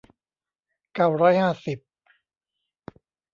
[0.93, 1.79] เก้าร้อยห้าสิบ